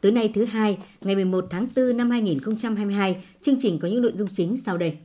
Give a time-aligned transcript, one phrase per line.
[0.00, 4.12] Tối nay thứ hai, ngày 11 tháng 4 năm 2022, chương trình có những nội
[4.14, 4.96] dung chính sau đây.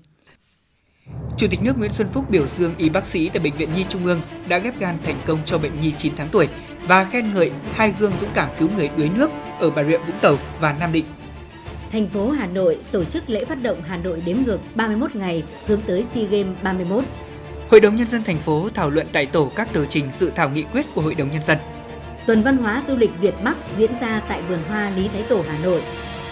[1.38, 3.86] Chủ tịch nước Nguyễn Xuân Phúc biểu dương y bác sĩ tại Bệnh viện Nhi
[3.90, 6.48] Trung ương đã ghép gan thành công cho bệnh nhi 9 tháng tuổi
[6.88, 10.20] và khen ngợi hai gương dũng cảm cứu người đuối nước ở Bà Rịa Vũng
[10.22, 11.06] Tàu và Nam Định.
[11.92, 15.44] Thành phố Hà Nội tổ chức lễ phát động Hà Nội đếm ngược 31 ngày
[15.66, 17.04] hướng tới SEA Games 31.
[17.70, 20.50] Hội đồng Nhân dân thành phố thảo luận tại tổ các tờ trình dự thảo
[20.50, 21.58] nghị quyết của Hội đồng Nhân dân.
[22.28, 25.44] Tuần văn hóa du lịch Việt Bắc diễn ra tại vườn hoa Lý Thái Tổ
[25.48, 25.82] Hà Nội.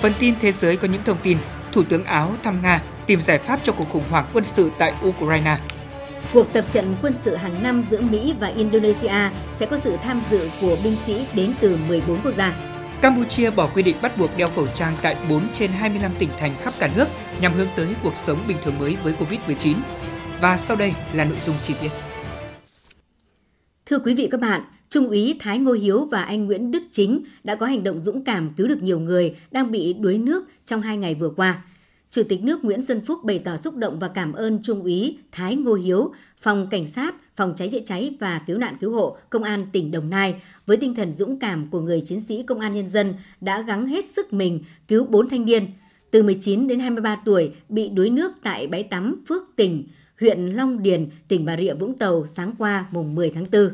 [0.02, 1.38] Phần tin thế giới có những thông tin
[1.72, 4.94] Thủ tướng Áo thăm Nga tìm giải pháp cho cuộc khủng hoảng quân sự tại
[5.08, 5.58] Ukraine.
[6.34, 10.22] Cuộc tập trận quân sự hàng năm giữa Mỹ và Indonesia sẽ có sự tham
[10.32, 12.56] dự của binh sĩ đến từ 14 quốc gia.
[13.02, 16.56] Campuchia bỏ quy định bắt buộc đeo khẩu trang tại 4 trên 25 tỉnh thành
[16.62, 17.06] khắp cả nước
[17.42, 19.76] nhằm hướng tới cuộc sống bình thường mới với Covid-19.
[20.42, 21.90] Và sau đây là nội dung chi tiết.
[23.86, 27.24] Thưa quý vị các bạn, Trung úy Thái Ngô Hiếu và anh Nguyễn Đức Chính
[27.44, 30.82] đã có hành động dũng cảm cứu được nhiều người đang bị đuối nước trong
[30.82, 31.64] hai ngày vừa qua.
[32.10, 35.18] Chủ tịch nước Nguyễn Xuân Phúc bày tỏ xúc động và cảm ơn Trung úy
[35.32, 39.18] Thái Ngô Hiếu, Phòng Cảnh sát, Phòng cháy chữa cháy và Cứu nạn Cứu hộ
[39.30, 42.60] Công an tỉnh Đồng Nai với tinh thần dũng cảm của người chiến sĩ Công
[42.60, 45.68] an Nhân dân đã gắng hết sức mình cứu bốn thanh niên
[46.12, 49.88] từ 19 đến 23 tuổi bị đuối nước tại bãi tắm Phước Tỉnh,
[50.20, 53.70] huyện Long Điền, tỉnh Bà Rịa Vũng Tàu sáng qua mùng 10 tháng 4.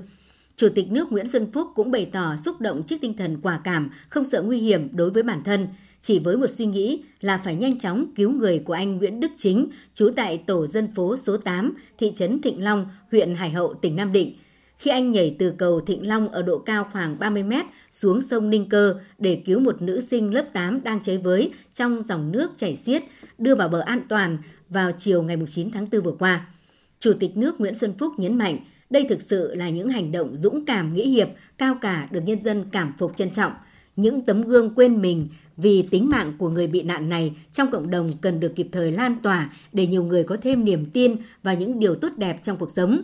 [0.62, 3.62] Chủ tịch nước Nguyễn Xuân Phúc cũng bày tỏ xúc động trước tinh thần quả
[3.64, 5.68] cảm, không sợ nguy hiểm đối với bản thân,
[6.02, 9.32] chỉ với một suy nghĩ là phải nhanh chóng cứu người của anh Nguyễn Đức
[9.38, 13.74] Chính, trú tại tổ dân phố số 8, thị trấn Thịnh Long, huyện Hải Hậu,
[13.74, 14.36] tỉnh Nam Định.
[14.78, 18.50] Khi anh nhảy từ cầu Thịnh Long ở độ cao khoảng 30 mét xuống sông
[18.50, 22.52] Ninh Cơ để cứu một nữ sinh lớp 8 đang chơi với trong dòng nước
[22.56, 23.04] chảy xiết,
[23.38, 24.38] đưa vào bờ an toàn
[24.70, 26.48] vào chiều ngày 9 tháng 4 vừa qua.
[27.00, 28.58] Chủ tịch nước Nguyễn Xuân Phúc nhấn mạnh,
[28.90, 32.40] đây thực sự là những hành động dũng cảm nghĩa hiệp, cao cả được nhân
[32.44, 33.54] dân cảm phục trân trọng.
[33.96, 35.28] Những tấm gương quên mình
[35.58, 38.92] vì tính mạng của người bị nạn này trong cộng đồng cần được kịp thời
[38.92, 42.58] lan tỏa để nhiều người có thêm niềm tin và những điều tốt đẹp trong
[42.58, 43.02] cuộc sống.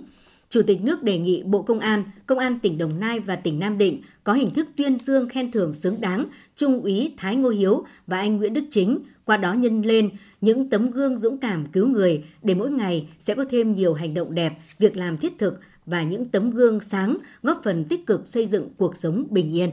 [0.50, 3.60] Chủ tịch nước đề nghị Bộ Công an, Công an tỉnh Đồng Nai và tỉnh
[3.60, 7.50] Nam Định có hình thức tuyên dương khen thưởng xứng đáng Trung úy Thái Ngô
[7.50, 10.10] Hiếu và anh Nguyễn Đức Chính, qua đó nhân lên
[10.42, 14.14] những tấm gương dũng cảm cứu người để mỗi ngày sẽ có thêm nhiều hành
[14.14, 18.28] động đẹp, việc làm thiết thực và những tấm gương sáng góp phần tích cực
[18.28, 19.70] xây dựng cuộc sống bình yên.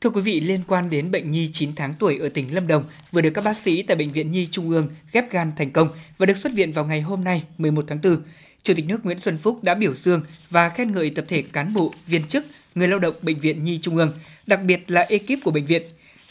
[0.00, 2.84] Thưa quý vị, liên quan đến bệnh nhi 9 tháng tuổi ở tỉnh Lâm Đồng
[3.12, 5.88] vừa được các bác sĩ tại Bệnh viện Nhi Trung ương ghép gan thành công
[6.18, 8.16] và được xuất viện vào ngày hôm nay 11 tháng 4,
[8.62, 10.20] Chủ tịch nước Nguyễn Xuân Phúc đã biểu dương
[10.50, 12.44] và khen ngợi tập thể cán bộ, viên chức,
[12.74, 14.12] người lao động Bệnh viện Nhi Trung ương,
[14.46, 15.82] đặc biệt là ekip của bệnh viện.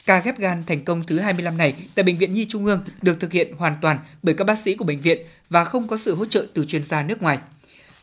[0.05, 3.19] Ca ghép gan thành công thứ 25 này tại Bệnh viện Nhi Trung ương được
[3.19, 6.15] thực hiện hoàn toàn bởi các bác sĩ của bệnh viện và không có sự
[6.15, 7.37] hỗ trợ từ chuyên gia nước ngoài.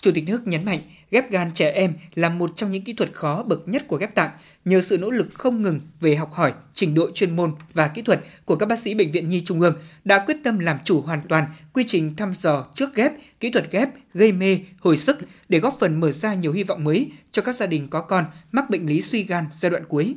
[0.00, 0.80] Chủ tịch nước nhấn mạnh
[1.10, 4.14] ghép gan trẻ em là một trong những kỹ thuật khó bậc nhất của ghép
[4.14, 4.30] tạng
[4.64, 8.02] nhờ sự nỗ lực không ngừng về học hỏi, trình độ chuyên môn và kỹ
[8.02, 11.00] thuật của các bác sĩ bệnh viện Nhi Trung ương đã quyết tâm làm chủ
[11.00, 15.18] hoàn toàn quy trình thăm dò trước ghép, kỹ thuật ghép, gây mê, hồi sức
[15.48, 18.24] để góp phần mở ra nhiều hy vọng mới cho các gia đình có con
[18.52, 20.14] mắc bệnh lý suy gan giai đoạn cuối.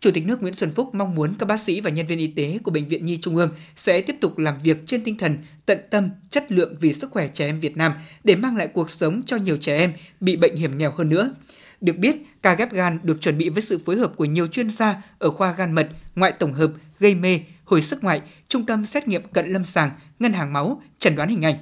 [0.00, 2.26] Chủ tịch nước Nguyễn Xuân Phúc mong muốn các bác sĩ và nhân viên y
[2.26, 5.38] tế của Bệnh viện Nhi Trung ương sẽ tiếp tục làm việc trên tinh thần
[5.66, 7.92] tận tâm, chất lượng vì sức khỏe trẻ em Việt Nam
[8.24, 11.34] để mang lại cuộc sống cho nhiều trẻ em bị bệnh hiểm nghèo hơn nữa.
[11.80, 14.70] Được biết, ca ghép gan được chuẩn bị với sự phối hợp của nhiều chuyên
[14.70, 16.70] gia ở khoa gan mật, ngoại tổng hợp,
[17.00, 20.82] gây mê, hồi sức ngoại, trung tâm xét nghiệm cận lâm sàng, ngân hàng máu,
[20.98, 21.56] chẩn đoán hình ảnh.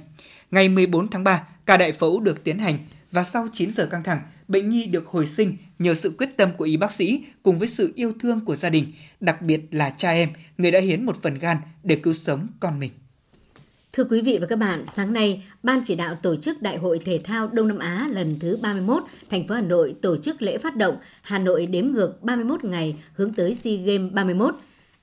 [0.51, 2.77] Ngày 14 tháng 3, ca đại phẫu được tiến hành
[3.11, 6.49] và sau 9 giờ căng thẳng, bệnh nhi được hồi sinh nhờ sự quyết tâm
[6.57, 8.85] của y bác sĩ cùng với sự yêu thương của gia đình,
[9.19, 12.79] đặc biệt là cha em, người đã hiến một phần gan để cứu sống con
[12.79, 12.91] mình.
[13.93, 16.99] Thưa quý vị và các bạn, sáng nay, Ban chỉ đạo tổ chức Đại hội
[17.05, 20.57] Thể thao Đông Nam Á lần thứ 31, thành phố Hà Nội tổ chức lễ
[20.57, 24.55] phát động Hà Nội đếm ngược 31 ngày hướng tới SEA Games 31.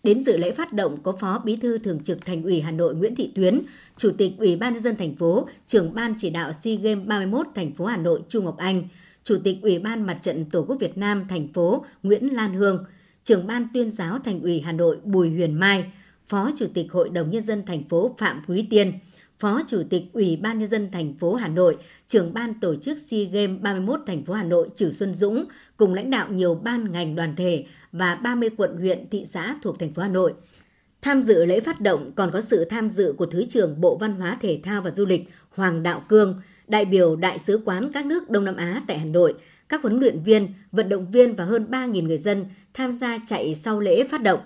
[0.02, 2.94] Đến dự lễ phát động có Phó Bí thư Thường trực Thành ủy Hà Nội
[2.94, 3.60] Nguyễn Thị Tuyến,
[3.96, 7.46] Chủ tịch Ủy ban nhân dân thành phố, trưởng Ban chỉ đạo SEA Games 31
[7.54, 8.88] thành phố Hà Nội Trung Ngọc Anh,
[9.24, 12.84] Chủ tịch Ủy ban Mặt trận Tổ quốc Việt Nam thành phố Nguyễn Lan Hương,
[13.24, 15.92] trưởng ban tuyên giáo Thành ủy Hà Nội Bùi Huyền Mai,
[16.26, 18.92] Phó Chủ tịch Hội đồng nhân dân thành phố Phạm Quý Tiên,
[19.38, 21.76] Phó Chủ tịch Ủy ban nhân dân thành phố Hà Nội,
[22.06, 25.44] trưởng ban tổ chức SEA Games 31 thành phố Hà Nội Trử Xuân Dũng
[25.76, 29.78] cùng lãnh đạo nhiều ban ngành đoàn thể và 30 quận huyện thị xã thuộc
[29.78, 30.34] thành phố Hà Nội.
[31.02, 34.12] Tham dự lễ phát động còn có sự tham dự của Thứ trưởng Bộ Văn
[34.14, 38.06] hóa Thể thao và Du lịch Hoàng Đạo Cương, đại biểu Đại sứ quán các
[38.06, 39.34] nước Đông Nam Á tại Hà Nội,
[39.68, 43.54] các huấn luyện viên, vận động viên và hơn 3.000 người dân tham gia chạy
[43.54, 44.40] sau lễ phát động.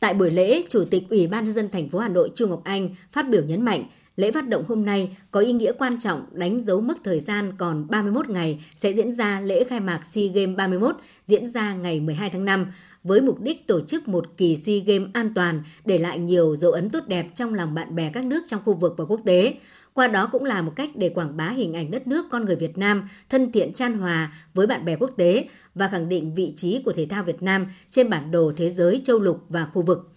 [0.00, 2.64] Tại buổi lễ, Chủ tịch Ủy ban nhân dân thành phố Hà Nội Trung Ngọc
[2.64, 3.84] Anh phát biểu nhấn mạnh,
[4.16, 7.52] lễ phát động hôm nay có ý nghĩa quan trọng đánh dấu mức thời gian
[7.58, 10.96] còn 31 ngày sẽ diễn ra lễ khai mạc SEA Games 31
[11.26, 12.66] diễn ra ngày 12 tháng 5
[13.06, 16.72] với mục đích tổ chức một kỳ SEA Games an toàn, để lại nhiều dấu
[16.72, 19.54] ấn tốt đẹp trong lòng bạn bè các nước trong khu vực và quốc tế.
[19.94, 22.56] Qua đó cũng là một cách để quảng bá hình ảnh đất nước con người
[22.56, 26.52] Việt Nam, thân thiện chan hòa với bạn bè quốc tế và khẳng định vị
[26.56, 29.82] trí của thể thao Việt Nam trên bản đồ thế giới châu lục và khu
[29.82, 30.15] vực.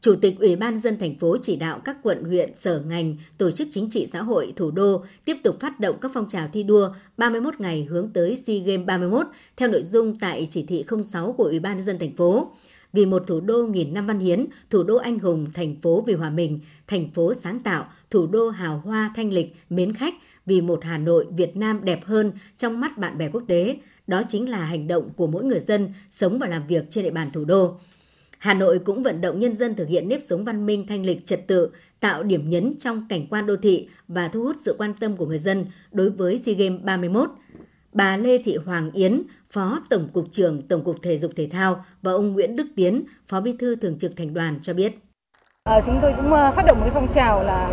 [0.00, 3.50] Chủ tịch Ủy ban dân thành phố chỉ đạo các quận, huyện, sở ngành, tổ
[3.50, 6.62] chức chính trị xã hội thủ đô tiếp tục phát động các phong trào thi
[6.62, 11.32] đua 31 ngày hướng tới SEA Games 31 theo nội dung tại chỉ thị 06
[11.32, 12.52] của Ủy ban dân thành phố
[12.92, 16.14] vì một thủ đô nghìn năm văn hiến, thủ đô anh hùng, thành phố vì
[16.14, 20.14] hòa bình, thành phố sáng tạo, thủ đô hào hoa thanh lịch, mến khách,
[20.46, 23.76] vì một Hà Nội Việt Nam đẹp hơn trong mắt bạn bè quốc tế.
[24.06, 27.10] Đó chính là hành động của mỗi người dân sống và làm việc trên địa
[27.10, 27.78] bàn thủ đô.
[28.38, 31.26] Hà Nội cũng vận động nhân dân thực hiện nếp sống văn minh thanh lịch
[31.26, 31.70] trật tự,
[32.00, 35.26] tạo điểm nhấn trong cảnh quan đô thị và thu hút sự quan tâm của
[35.26, 37.30] người dân đối với SEA Games 31.
[37.92, 41.84] Bà Lê Thị Hoàng Yến, Phó Tổng cục trưởng Tổng cục Thể dục Thể thao
[42.02, 44.92] và ông Nguyễn Đức Tiến, Phó Bí thư Thường trực Thành đoàn cho biết.
[45.64, 47.70] À, chúng tôi cũng à, phát động một cái phong trào là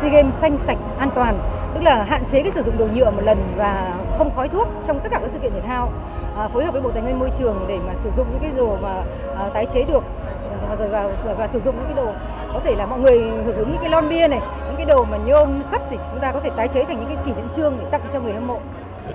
[0.00, 1.38] SEA Games xanh sạch an toàn,
[1.74, 4.68] tức là hạn chế cái sử dụng đồ nhựa một lần và không khói thuốc
[4.86, 5.92] trong tất cả các sự kiện thể thao.
[6.38, 8.50] À, phối hợp với Bộ Tài nguyên Môi trường để mà sử dụng những cái
[8.56, 9.02] đồ mà
[9.38, 10.04] à, tái chế được
[10.68, 12.12] và, và, và, và sử dụng những cái đồ
[12.52, 15.04] có thể là mọi người hưởng ứng những cái lon bia này, những cái đồ
[15.04, 17.48] mà nhôm sắt thì chúng ta có thể tái chế thành những cái kỷ niệm
[17.56, 18.60] trương để tặng cho người hâm mộ.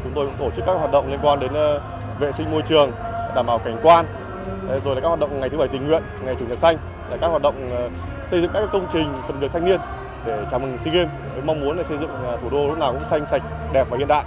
[0.03, 1.81] Chúng tôi cũng tổ chức các hoạt động liên quan đến ờ,
[2.19, 2.91] vệ sinh môi trường,
[3.35, 4.05] đảm bảo cảnh quan,
[4.83, 6.77] rồi là các hoạt động ngày thứ bảy tình nguyện, ngày chủ nhật xanh,
[7.09, 7.89] là các hoạt động ờ,
[8.31, 9.79] xây dựng các công trình phần việc thanh niên
[10.25, 12.77] để chào mừng SEA Games với mong muốn là xây dựng ờ, thủ đô lúc
[12.77, 13.41] nào cũng xanh sạch,
[13.73, 14.23] đẹp và hiện đại.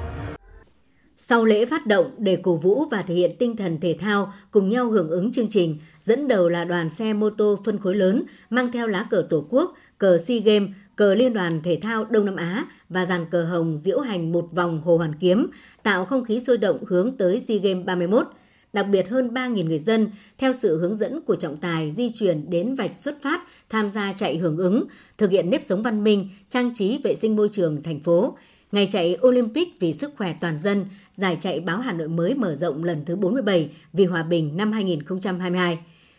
[1.18, 4.68] Sau lễ phát động để cổ vũ và thể hiện tinh thần thể thao cùng
[4.68, 8.22] nhau hưởng ứng chương trình, dẫn đầu là đoàn xe mô tô phân khối lớn
[8.50, 12.24] mang theo lá cờ Tổ quốc, cờ SEA Games, cờ Liên đoàn Thể thao Đông
[12.24, 15.46] Nam Á và dàn cờ hồng diễu hành một vòng Hồ Hoàn Kiếm,
[15.82, 18.26] tạo không khí sôi động hướng tới SEA Games 31
[18.72, 22.50] đặc biệt hơn 3.000 người dân theo sự hướng dẫn của trọng tài di chuyển
[22.50, 24.84] đến vạch xuất phát tham gia chạy hưởng ứng,
[25.18, 28.36] thực hiện nếp sống văn minh, trang trí vệ sinh môi trường thành phố.
[28.72, 32.56] Ngày chạy Olympic vì sức khỏe toàn dân, giải chạy báo Hà Nội mới mở
[32.56, 35.78] rộng lần thứ 47 vì hòa bình năm 2022.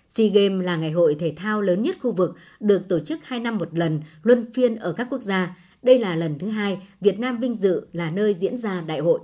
[0.09, 3.39] SEA Games là ngày hội thể thao lớn nhất khu vực, được tổ chức 2
[3.39, 5.57] năm một lần, luân phiên ở các quốc gia.
[5.83, 9.19] Đây là lần thứ hai Việt Nam vinh dự là nơi diễn ra đại hội.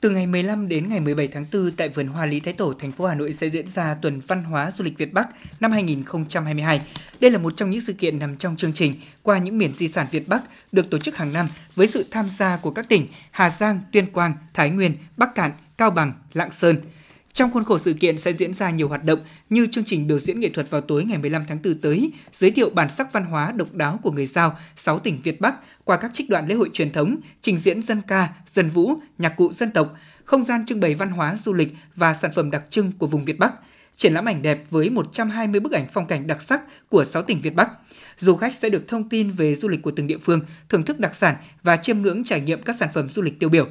[0.00, 2.92] Từ ngày 15 đến ngày 17 tháng 4 tại vườn hoa Lý Thái Tổ, thành
[2.92, 5.28] phố Hà Nội sẽ diễn ra tuần văn hóa du lịch Việt Bắc
[5.60, 6.80] năm 2022.
[7.20, 9.88] Đây là một trong những sự kiện nằm trong chương trình qua những miền di
[9.88, 10.42] sản Việt Bắc
[10.72, 14.06] được tổ chức hàng năm với sự tham gia của các tỉnh Hà Giang, Tuyên
[14.06, 16.76] Quang, Thái Nguyên, Bắc Cạn, Cao Bằng, Lạng Sơn–
[17.32, 19.18] trong khuôn khổ sự kiện sẽ diễn ra nhiều hoạt động
[19.50, 22.50] như chương trình biểu diễn nghệ thuật vào tối ngày 15 tháng 4 tới, giới
[22.50, 25.54] thiệu bản sắc văn hóa độc đáo của người Giao, 6 tỉnh Việt Bắc
[25.84, 29.36] qua các trích đoạn lễ hội truyền thống, trình diễn dân ca, dân vũ, nhạc
[29.36, 32.62] cụ dân tộc, không gian trưng bày văn hóa du lịch và sản phẩm đặc
[32.70, 33.52] trưng của vùng Việt Bắc,
[33.96, 37.40] triển lãm ảnh đẹp với 120 bức ảnh phong cảnh đặc sắc của 6 tỉnh
[37.40, 37.70] Việt Bắc.
[38.18, 41.00] Du khách sẽ được thông tin về du lịch của từng địa phương, thưởng thức
[41.00, 43.66] đặc sản và chiêm ngưỡng trải nghiệm các sản phẩm du lịch tiêu biểu.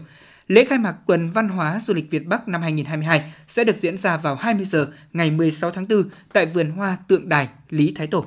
[0.48, 3.98] Lễ khai mạc tuần văn hóa du lịch Việt Bắc năm 2022 sẽ được diễn
[3.98, 8.08] ra vào 20 giờ ngày 16 tháng 4 tại vườn hoa tượng đài, Lý Thái
[8.08, 8.26] Tổ.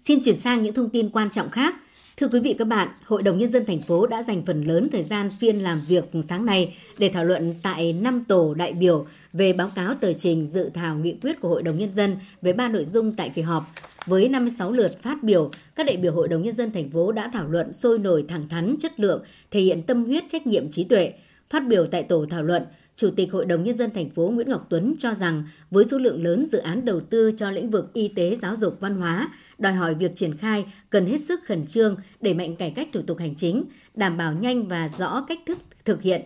[0.00, 1.74] Xin chuyển sang những thông tin quan trọng khác.
[2.16, 4.88] Thưa quý vị các bạn, Hội đồng Nhân dân thành phố đã dành phần lớn
[4.92, 9.06] thời gian phiên làm việc sáng nay để thảo luận tại 5 tổ đại biểu
[9.32, 12.52] về báo cáo tờ trình dự thảo nghị quyết của Hội đồng Nhân dân về
[12.52, 13.64] ba nội dung tại kỳ họp
[14.06, 17.30] với 56 lượt phát biểu, các đại biểu Hội đồng Nhân dân thành phố đã
[17.32, 20.84] thảo luận sôi nổi thẳng thắn chất lượng, thể hiện tâm huyết trách nhiệm trí
[20.84, 21.12] tuệ.
[21.50, 22.62] Phát biểu tại tổ thảo luận,
[22.96, 25.98] Chủ tịch Hội đồng Nhân dân thành phố Nguyễn Ngọc Tuấn cho rằng với số
[25.98, 29.28] lượng lớn dự án đầu tư cho lĩnh vực y tế, giáo dục, văn hóa,
[29.58, 33.00] đòi hỏi việc triển khai cần hết sức khẩn trương, đẩy mạnh cải cách thủ
[33.06, 36.22] tục hành chính, đảm bảo nhanh và rõ cách thức thực hiện,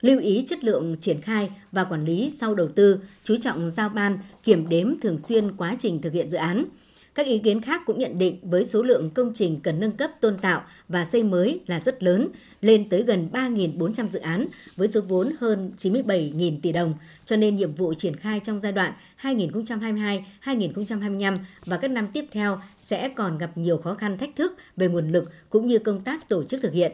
[0.00, 3.88] lưu ý chất lượng triển khai và quản lý sau đầu tư, chú trọng giao
[3.88, 6.64] ban, kiểm đếm thường xuyên quá trình thực hiện dự án–
[7.14, 10.10] các ý kiến khác cũng nhận định với số lượng công trình cần nâng cấp
[10.20, 12.28] tôn tạo và xây mới là rất lớn,
[12.60, 17.56] lên tới gần 3.400 dự án với số vốn hơn 97.000 tỷ đồng, cho nên
[17.56, 23.38] nhiệm vụ triển khai trong giai đoạn 2022-2025 và các năm tiếp theo sẽ còn
[23.38, 26.62] gặp nhiều khó khăn thách thức về nguồn lực cũng như công tác tổ chức
[26.62, 26.92] thực hiện.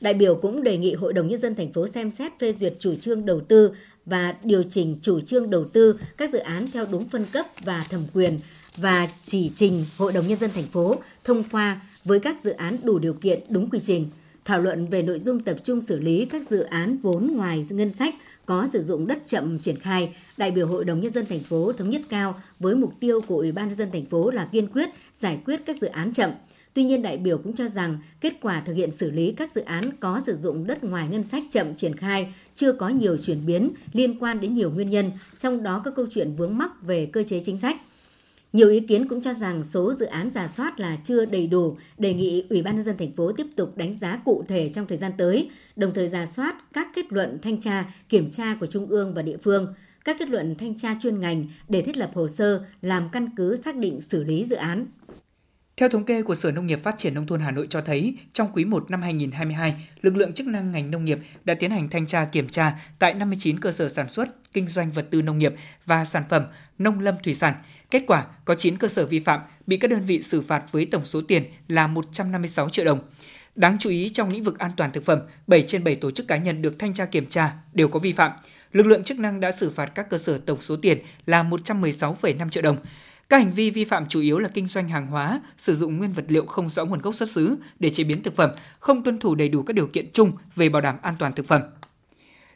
[0.00, 2.74] Đại biểu cũng đề nghị Hội đồng Nhân dân thành phố xem xét phê duyệt
[2.78, 3.70] chủ trương đầu tư
[4.06, 7.86] và điều chỉnh chủ trương đầu tư các dự án theo đúng phân cấp và
[7.90, 8.38] thẩm quyền
[8.76, 12.76] và chỉ trình Hội đồng Nhân dân thành phố thông qua với các dự án
[12.82, 14.08] đủ điều kiện đúng quy trình.
[14.44, 17.92] Thảo luận về nội dung tập trung xử lý các dự án vốn ngoài ngân
[17.92, 18.14] sách
[18.46, 21.72] có sử dụng đất chậm triển khai, đại biểu Hội đồng nhân dân thành phố
[21.72, 24.66] thống nhất cao với mục tiêu của Ủy ban nhân dân thành phố là kiên
[24.66, 26.30] quyết giải quyết các dự án chậm.
[26.74, 29.60] Tuy nhiên đại biểu cũng cho rằng kết quả thực hiện xử lý các dự
[29.60, 33.46] án có sử dụng đất ngoài ngân sách chậm triển khai chưa có nhiều chuyển
[33.46, 37.06] biến liên quan đến nhiều nguyên nhân, trong đó có câu chuyện vướng mắc về
[37.06, 37.76] cơ chế chính sách.
[38.52, 41.76] Nhiều ý kiến cũng cho rằng số dự án giả soát là chưa đầy đủ,
[41.98, 44.86] đề nghị Ủy ban nhân dân thành phố tiếp tục đánh giá cụ thể trong
[44.86, 48.66] thời gian tới, đồng thời giả soát các kết luận thanh tra, kiểm tra của
[48.66, 49.74] trung ương và địa phương,
[50.04, 53.56] các kết luận thanh tra chuyên ngành để thiết lập hồ sơ làm căn cứ
[53.56, 54.86] xác định xử lý dự án.
[55.76, 58.16] Theo thống kê của Sở Nông nghiệp Phát triển Nông thôn Hà Nội cho thấy,
[58.32, 61.88] trong quý 1 năm 2022, lực lượng chức năng ngành nông nghiệp đã tiến hành
[61.88, 65.38] thanh tra kiểm tra tại 59 cơ sở sản xuất, kinh doanh vật tư nông
[65.38, 65.54] nghiệp
[65.86, 66.42] và sản phẩm
[66.78, 67.54] nông lâm thủy sản.
[67.90, 70.84] Kết quả, có 9 cơ sở vi phạm bị các đơn vị xử phạt với
[70.86, 72.98] tổng số tiền là 156 triệu đồng.
[73.54, 76.28] Đáng chú ý trong lĩnh vực an toàn thực phẩm, 7 trên 7 tổ chức
[76.28, 78.32] cá nhân được thanh tra kiểm tra đều có vi phạm.
[78.72, 82.50] Lực lượng chức năng đã xử phạt các cơ sở tổng số tiền là 116,5
[82.50, 82.76] triệu đồng.
[83.28, 86.12] Các hành vi vi phạm chủ yếu là kinh doanh hàng hóa, sử dụng nguyên
[86.12, 89.18] vật liệu không rõ nguồn gốc xuất xứ để chế biến thực phẩm, không tuân
[89.18, 91.62] thủ đầy đủ các điều kiện chung về bảo đảm an toàn thực phẩm.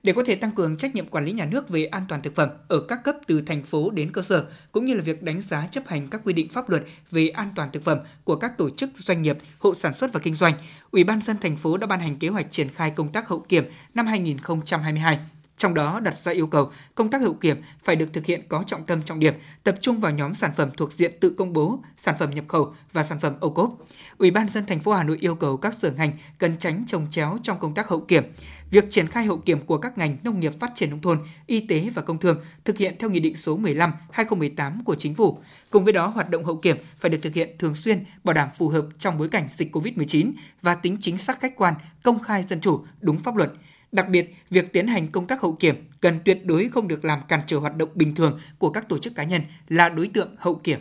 [0.02, 2.35] Để có thể tăng cường trách nhiệm quản lý nhà nước về an toàn thực
[2.35, 5.40] phẩm ở các cấp từ thành phố đến cơ sở, cũng như là việc đánh
[5.40, 8.59] giá chấp hành các quy định pháp luật về an toàn thực phẩm của các
[8.59, 10.54] tổ chức doanh nghiệp, hộ sản xuất và kinh doanh,
[10.90, 13.40] Ủy ban dân thành phố đã ban hành kế hoạch triển khai công tác hậu
[13.40, 15.18] kiểm năm 2022
[15.62, 18.62] trong đó đặt ra yêu cầu công tác hậu kiểm phải được thực hiện có
[18.66, 21.78] trọng tâm trọng điểm, tập trung vào nhóm sản phẩm thuộc diện tự công bố,
[21.97, 23.78] sản phẩm nhập khẩu và sản phẩm ô cốp.
[24.18, 27.06] Ủy ban dân thành phố Hà Nội yêu cầu các sở ngành cần tránh trồng
[27.11, 28.25] chéo trong công tác hậu kiểm.
[28.73, 31.61] Việc triển khai hậu kiểm của các ngành nông nghiệp phát triển nông thôn, y
[31.61, 35.38] tế và công thương thực hiện theo Nghị định số 15/2018 của Chính phủ.
[35.71, 38.49] Cùng với đó, hoạt động hậu kiểm phải được thực hiện thường xuyên, bảo đảm
[38.59, 42.45] phù hợp trong bối cảnh dịch COVID-19 và tính chính xác khách quan, công khai
[42.49, 43.52] dân chủ, đúng pháp luật–
[43.93, 47.21] Đặc biệt, việc tiến hành công tác hậu kiểm cần tuyệt đối không được làm
[47.29, 50.35] cản trở hoạt động bình thường của các tổ chức cá nhân là đối tượng
[50.38, 50.79] hậu kiểm.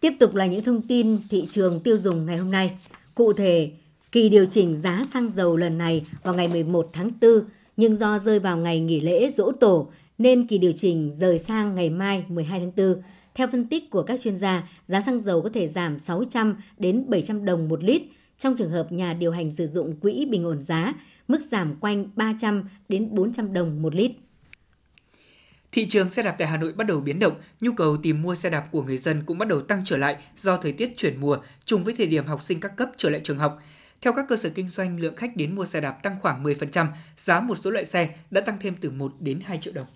[0.00, 2.78] Tiếp tục là những thông tin thị trường tiêu dùng ngày hôm nay.
[3.14, 3.70] Cụ thể,
[4.12, 7.30] kỳ điều chỉnh giá xăng dầu lần này vào ngày 11 tháng 4,
[7.76, 11.74] nhưng do rơi vào ngày nghỉ lễ dỗ tổ nên kỳ điều chỉnh rời sang
[11.74, 13.02] ngày mai 12 tháng 4.
[13.34, 17.04] Theo phân tích của các chuyên gia, giá xăng dầu có thể giảm 600 đến
[17.08, 18.02] 700 đồng một lít
[18.38, 20.94] trong trường hợp nhà điều hành sử dụng quỹ bình ổn giá
[21.28, 24.12] mức giảm quanh 300 đến 400 đồng một lít.
[25.72, 28.34] Thị trường xe đạp tại Hà Nội bắt đầu biến động, nhu cầu tìm mua
[28.34, 31.20] xe đạp của người dân cũng bắt đầu tăng trở lại do thời tiết chuyển
[31.20, 33.58] mùa, trùng với thời điểm học sinh các cấp trở lại trường học.
[34.00, 36.86] Theo các cơ sở kinh doanh, lượng khách đến mua xe đạp tăng khoảng 10%,
[37.16, 39.86] giá một số loại xe đã tăng thêm từ 1 đến 2 triệu đồng.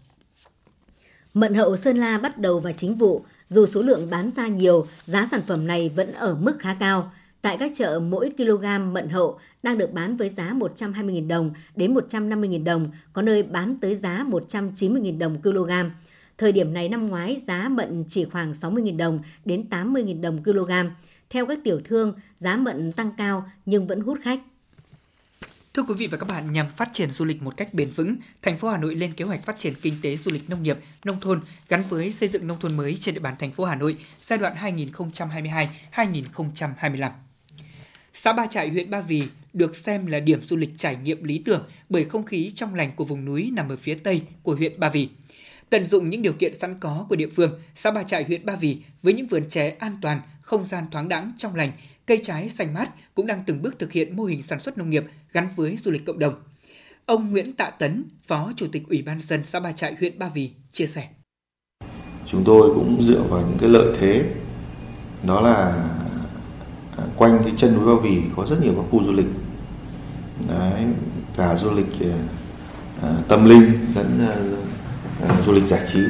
[1.34, 4.86] Mận hậu Sơn La bắt đầu vào chính vụ, dù số lượng bán ra nhiều,
[5.04, 7.12] giá sản phẩm này vẫn ở mức khá cao.
[7.42, 11.94] Tại các chợ, mỗi kg mận hậu đang được bán với giá 120.000 đồng đến
[11.94, 15.70] 150.000 đồng, có nơi bán tới giá 190.000 đồng kg.
[16.40, 20.70] Thời điểm này năm ngoái, giá mận chỉ khoảng 60.000 đồng đến 80.000 đồng kg.
[21.30, 24.40] Theo các tiểu thương, giá mận tăng cao nhưng vẫn hút khách.
[25.74, 28.16] Thưa quý vị và các bạn, nhằm phát triển du lịch một cách bền vững,
[28.42, 30.76] thành phố Hà Nội lên kế hoạch phát triển kinh tế du lịch nông nghiệp,
[31.04, 33.74] nông thôn gắn với xây dựng nông thôn mới trên địa bàn thành phố Hà
[33.74, 34.52] Nội giai đoạn
[35.92, 37.10] 2022-2025.
[38.14, 41.42] Xã Ba Trại, huyện Ba Vì được xem là điểm du lịch trải nghiệm lý
[41.44, 44.80] tưởng bởi không khí trong lành của vùng núi nằm ở phía tây của huyện
[44.80, 45.08] Ba Vì.
[45.70, 48.56] Tận dụng những điều kiện sẵn có của địa phương, xã Ba Trại, huyện Ba
[48.56, 51.72] Vì với những vườn chè an toàn, không gian thoáng đãng trong lành,
[52.06, 54.90] cây trái xanh mát cũng đang từng bước thực hiện mô hình sản xuất nông
[54.90, 56.34] nghiệp gắn với du lịch cộng đồng.
[57.06, 60.28] Ông Nguyễn Tạ Tấn, Phó Chủ tịch Ủy ban dân xã Ba Trại, huyện Ba
[60.28, 61.08] Vì chia sẻ.
[62.26, 64.24] Chúng tôi cũng dựa vào những cái lợi thế
[65.26, 65.88] đó là
[66.96, 69.26] à, quanh cái chân núi Ba Vì có rất nhiều các khu du lịch
[70.48, 70.84] Đấy,
[71.36, 72.18] cả du lịch à,
[73.02, 74.18] à, tâm linh lẫn
[75.28, 76.00] À, du lịch giải trí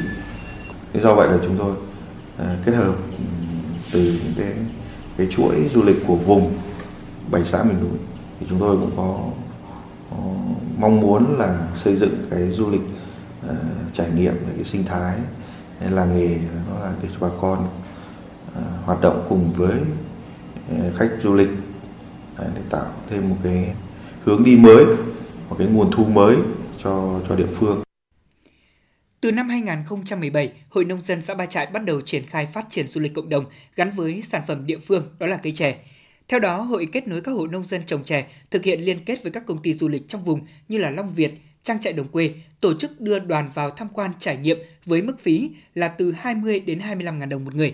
[0.93, 1.75] do vậy là chúng tôi
[2.37, 3.23] à, kết hợp ừ,
[3.91, 4.53] từ những cái
[5.17, 6.53] cái chuỗi du lịch của vùng
[7.31, 7.99] bảy xã miền núi
[8.39, 9.19] thì chúng tôi cũng có,
[10.09, 10.17] có
[10.77, 12.81] mong muốn là xây dựng cái du lịch
[13.45, 13.55] uh,
[13.93, 15.17] trải nghiệm cái sinh thái
[15.89, 16.37] làng nghề
[16.69, 17.67] nó là để cho bà con
[18.57, 19.81] uh, hoạt động cùng với
[20.97, 21.49] khách du lịch
[22.37, 23.75] để tạo thêm một cái
[24.25, 24.85] hướng đi mới,
[25.49, 26.35] một cái nguồn thu mới
[26.83, 27.81] cho cho địa phương.
[29.21, 32.87] Từ năm 2017, Hội Nông dân xã Ba Trại bắt đầu triển khai phát triển
[32.87, 35.77] du lịch cộng đồng gắn với sản phẩm địa phương đó là cây chè.
[36.27, 39.23] Theo đó, hội kết nối các hộ nông dân trồng chè thực hiện liên kết
[39.23, 41.31] với các công ty du lịch trong vùng như là Long Việt,
[41.63, 45.19] trang trại đồng quê, tổ chức đưa đoàn vào tham quan trải nghiệm với mức
[45.19, 47.73] phí là từ 20 đến 25 ngàn đồng một người.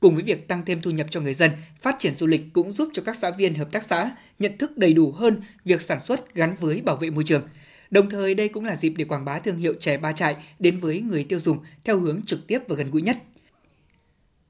[0.00, 1.50] Cùng với việc tăng thêm thu nhập cho người dân,
[1.80, 4.78] phát triển du lịch cũng giúp cho các xã viên hợp tác xã nhận thức
[4.78, 7.42] đầy đủ hơn việc sản xuất gắn với bảo vệ môi trường.
[7.90, 10.80] Đồng thời đây cũng là dịp để quảng bá thương hiệu chè ba trại đến
[10.80, 13.18] với người tiêu dùng theo hướng trực tiếp và gần gũi nhất.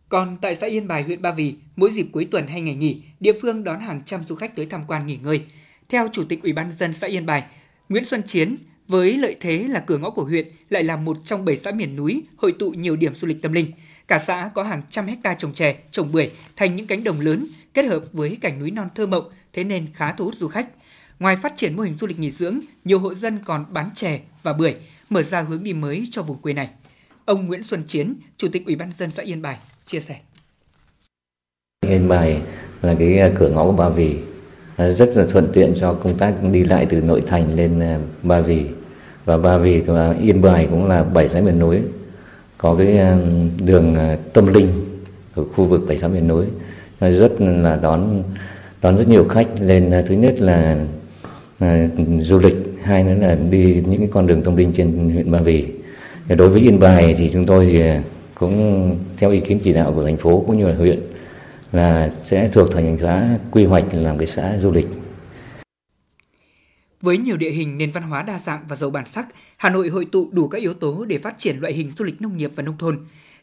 [0.08, 3.02] Còn tại xã Yên Bài, huyện Ba Vì, mỗi dịp cuối tuần hay ngày nghỉ,
[3.20, 5.42] địa phương đón hàng trăm du khách tới tham quan nghỉ ngơi.
[5.88, 7.44] Theo Chủ tịch Ủy ban dân xã Yên Bài,
[7.88, 8.56] Nguyễn Xuân Chiến,
[8.88, 11.96] với lợi thế là cửa ngõ của huyện, lại là một trong bảy xã miền
[11.96, 13.72] núi hội tụ nhiều điểm du lịch tâm linh.
[14.08, 17.46] Cả xã có hàng trăm hecta trồng chè, trồng bưởi thành những cánh đồng lớn
[17.74, 20.68] kết hợp với cảnh núi non thơ mộng, thế nên khá thu hút du khách.
[21.20, 24.20] Ngoài phát triển mô hình du lịch nghỉ dưỡng, nhiều hộ dân còn bán chè
[24.42, 24.74] và bưởi,
[25.10, 26.68] mở ra hướng đi mới cho vùng quê này.
[27.24, 29.56] Ông Nguyễn Xuân Chiến, Chủ tịch Ủy ban dân xã Yên Bài
[29.86, 30.16] chia sẻ.
[31.86, 32.42] Yên Bài
[32.82, 34.18] là cái à, cửa ngõ của Ba Vì,
[34.76, 37.98] à, rất là thuận tiện cho công tác đi lại từ nội thành lên à,
[38.22, 38.66] Ba Vì.
[39.24, 41.78] Và Ba Vì và Yên Bài cũng là bảy xã miền núi,
[42.58, 42.98] có cái
[43.58, 43.96] đường
[44.32, 44.68] tâm linh
[45.34, 46.46] ở khu vực bảy xã miền núi
[47.00, 48.22] rất là đón
[48.82, 50.84] đón rất nhiều khách lên thứ nhất là,
[51.58, 51.88] à,
[52.20, 55.40] du lịch hai nữa là đi những cái con đường tâm linh trên huyện Ba
[55.40, 55.66] Vì
[56.28, 57.82] đối với Yên Bài thì chúng tôi thì
[58.34, 61.00] cũng theo ý kiến chỉ đạo của thành phố cũng như là huyện
[61.72, 64.86] là sẽ thuộc thành hóa quy hoạch làm cái xã du lịch.
[67.02, 69.88] Với nhiều địa hình nền văn hóa đa dạng và giàu bản sắc, Hà Nội
[69.88, 72.50] hội tụ đủ các yếu tố để phát triển loại hình du lịch nông nghiệp
[72.54, 72.98] và nông thôn.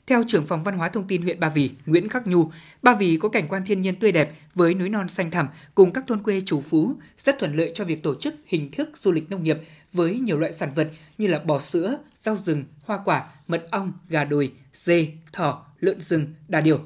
[0.08, 3.18] Theo trưởng phòng văn hóa thông tin huyện Ba Vì, Nguyễn Khắc Nhu, Ba Vì
[3.22, 6.24] có cảnh quan thiên nhiên tươi đẹp với núi non xanh thẳm cùng các thôn
[6.24, 9.44] quê chủ phú, rất thuận lợi cho việc tổ chức hình thức du lịch nông
[9.44, 9.58] nghiệp
[9.94, 13.92] với nhiều loại sản vật như là bò sữa, rau rừng, hoa quả, mật ong,
[14.10, 16.80] gà đồi, dê, thỏ, lợn rừng, đà điểu.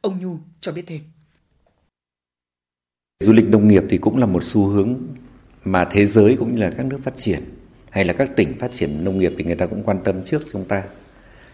[0.00, 1.00] Ông Nhu cho biết thêm.
[3.20, 4.94] Du lịch nông nghiệp thì cũng là một xu hướng
[5.64, 7.42] mà thế giới cũng như là các nước phát triển
[7.90, 10.42] hay là các tỉnh phát triển nông nghiệp thì người ta cũng quan tâm trước
[10.52, 10.82] chúng ta.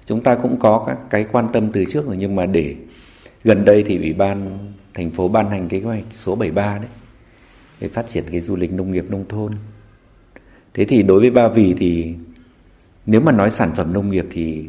[0.06, 2.76] Chúng ta cũng có các cái quan tâm từ trước rồi nhưng mà để
[3.44, 4.58] gần đây thì Ủy ban
[4.94, 6.88] thành phố ban hành kế hoạch số 73 đấy
[7.80, 9.52] để phát triển cái du lịch nông nghiệp nông thôn.
[10.74, 12.14] Thế thì đối với Ba Vì thì
[13.06, 14.66] nếu mà nói sản phẩm nông nghiệp thì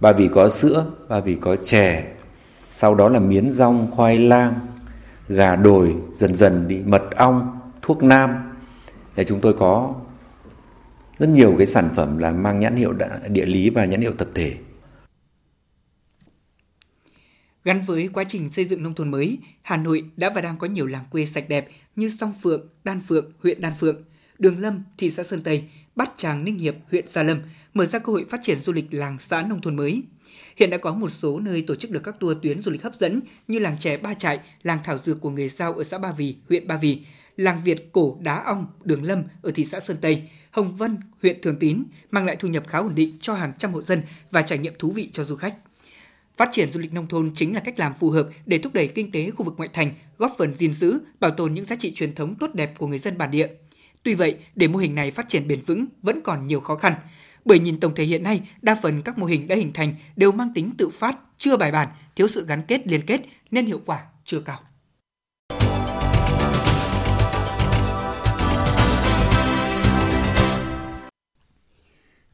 [0.00, 2.04] Ba Vì có sữa, Ba Vì có chè,
[2.70, 4.54] sau đó là miến rong, khoai lang,
[5.28, 8.52] gà đồi, dần dần đi mật ong, thuốc nam.
[9.16, 9.94] Để chúng tôi có
[11.18, 12.92] rất nhiều cái sản phẩm là mang nhãn hiệu
[13.28, 14.54] địa lý và nhãn hiệu tập thể.
[17.66, 20.66] Gắn với quá trình xây dựng nông thôn mới, Hà Nội đã và đang có
[20.66, 24.04] nhiều làng quê sạch đẹp như Song Phượng, Đan Phượng, huyện Đan Phượng,
[24.38, 25.64] Đường Lâm, thị xã Sơn Tây,
[25.96, 27.38] Bát Tràng, Ninh Hiệp, huyện Gia Lâm,
[27.74, 30.02] mở ra cơ hội phát triển du lịch làng xã nông thôn mới.
[30.56, 32.94] Hiện đã có một số nơi tổ chức được các tour tuyến du lịch hấp
[33.00, 36.12] dẫn như làng trẻ Ba Trại, làng thảo dược của người Giao ở xã Ba
[36.12, 36.98] Vì, huyện Ba Vì,
[37.36, 41.40] làng Việt cổ Đá Ong, Đường Lâm ở thị xã Sơn Tây, Hồng Vân, huyện
[41.42, 44.42] Thường Tín, mang lại thu nhập khá ổn định cho hàng trăm hộ dân và
[44.42, 45.54] trải nghiệm thú vị cho du khách.
[46.36, 48.88] Phát triển du lịch nông thôn chính là cách làm phù hợp để thúc đẩy
[48.88, 51.94] kinh tế khu vực ngoại thành, góp phần gìn giữ, bảo tồn những giá trị
[51.94, 53.48] truyền thống tốt đẹp của người dân bản địa.
[54.02, 56.94] Tuy vậy, để mô hình này phát triển bền vững vẫn còn nhiều khó khăn.
[57.44, 60.32] Bởi nhìn tổng thể hiện nay, đa phần các mô hình đã hình thành đều
[60.32, 63.20] mang tính tự phát, chưa bài bản, thiếu sự gắn kết liên kết
[63.50, 64.60] nên hiệu quả chưa cao.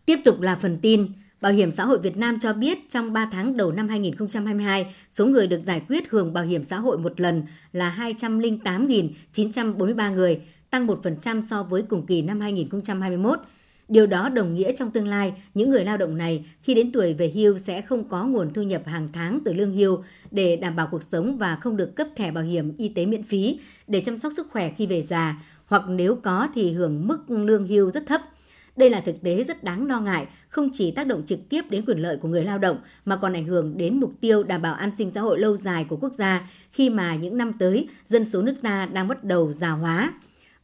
[0.06, 1.12] Tiếp tục là phần tin,
[1.42, 5.26] Bảo hiểm xã hội Việt Nam cho biết trong 3 tháng đầu năm 2022, số
[5.26, 10.87] người được giải quyết hưởng bảo hiểm xã hội một lần là 208.943 người, tăng
[10.87, 13.38] 1% so với cùng kỳ năm 2021.
[13.88, 17.14] Điều đó đồng nghĩa trong tương lai, những người lao động này khi đến tuổi
[17.14, 20.76] về hưu sẽ không có nguồn thu nhập hàng tháng từ lương hưu để đảm
[20.76, 24.00] bảo cuộc sống và không được cấp thẻ bảo hiểm y tế miễn phí để
[24.00, 27.90] chăm sóc sức khỏe khi về già, hoặc nếu có thì hưởng mức lương hưu
[27.90, 28.20] rất thấp.
[28.76, 31.85] Đây là thực tế rất đáng lo ngại, không chỉ tác động trực tiếp đến
[31.87, 34.74] quyền lợi của người lao động mà còn ảnh hưởng đến mục tiêu đảm bảo
[34.74, 38.24] an sinh xã hội lâu dài của quốc gia khi mà những năm tới dân
[38.24, 40.12] số nước ta đang bắt đầu già hóa.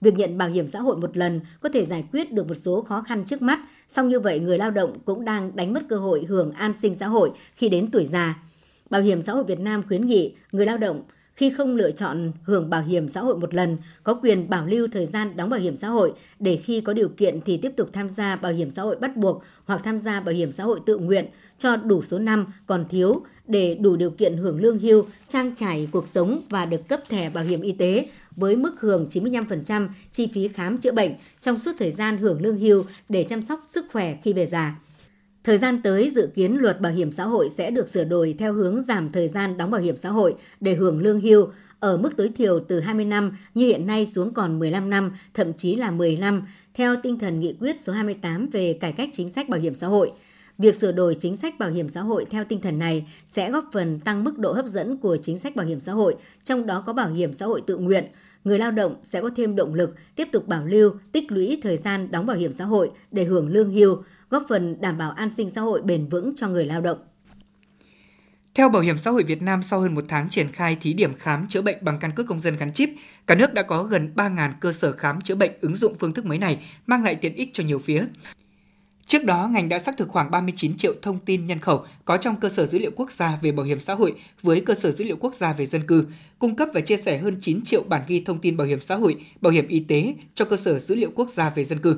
[0.01, 2.81] Việc nhận bảo hiểm xã hội một lần có thể giải quyết được một số
[2.81, 5.97] khó khăn trước mắt, song như vậy người lao động cũng đang đánh mất cơ
[5.97, 8.43] hội hưởng an sinh xã hội khi đến tuổi già.
[8.91, 11.03] Bảo hiểm xã hội Việt Nam khuyến nghị người lao động
[11.39, 14.89] khi không lựa chọn hưởng bảo hiểm xã hội một lần có quyền bảo lưu
[14.93, 17.89] thời gian đóng bảo hiểm xã hội để khi có điều kiện thì tiếp tục
[17.93, 20.81] tham gia bảo hiểm xã hội bắt buộc hoặc tham gia bảo hiểm xã hội
[20.87, 21.27] tự nguyện
[21.59, 25.89] cho đủ số năm còn thiếu để đủ điều kiện hưởng lương hưu, trang trải
[25.93, 30.31] cuộc sống và được cấp thẻ bảo hiểm y tế với mức hưởng 95% chi
[30.35, 33.87] phí khám chữa bệnh trong suốt thời gian hưởng lương hưu để chăm sóc sức
[33.93, 34.79] khỏe khi về già.
[35.45, 38.53] Thời gian tới dự kiến luật bảo hiểm xã hội sẽ được sửa đổi theo
[38.53, 41.49] hướng giảm thời gian đóng bảo hiểm xã hội để hưởng lương hưu
[41.81, 45.53] ở mức tối thiểu từ 20 năm như hiện nay xuống còn 15 năm, thậm
[45.53, 46.43] chí là 10 năm,
[46.75, 49.87] theo tinh thần nghị quyết số 28 về cải cách chính sách bảo hiểm xã
[49.87, 50.13] hội.
[50.59, 53.65] Việc sửa đổi chính sách bảo hiểm xã hội theo tinh thần này sẽ góp
[53.73, 56.83] phần tăng mức độ hấp dẫn của chính sách bảo hiểm xã hội, trong đó
[56.87, 58.05] có bảo hiểm xã hội tự nguyện.
[58.45, 61.77] Người lao động sẽ có thêm động lực tiếp tục bảo lưu, tích lũy thời
[61.77, 63.97] gian đóng bảo hiểm xã hội để hưởng lương hưu,
[64.31, 66.99] góp phần đảm bảo an sinh xã hội bền vững cho người lao động.
[68.55, 71.15] Theo Bảo hiểm xã hội Việt Nam, sau hơn một tháng triển khai thí điểm
[71.15, 72.91] khám chữa bệnh bằng căn cước công dân gắn chip,
[73.27, 76.27] cả nước đã có gần 3.000 cơ sở khám chữa bệnh ứng dụng phương thức
[76.27, 78.05] mới này, mang lại tiện ích cho nhiều phía.
[79.07, 82.37] Trước đó, ngành đã xác thực khoảng 39 triệu thông tin nhân khẩu có trong
[82.37, 85.05] cơ sở dữ liệu quốc gia về bảo hiểm xã hội với cơ sở dữ
[85.05, 86.07] liệu quốc gia về dân cư,
[86.39, 88.95] cung cấp và chia sẻ hơn 9 triệu bản ghi thông tin bảo hiểm xã
[88.97, 91.97] hội, bảo hiểm y tế cho cơ sở dữ liệu quốc gia về dân cư.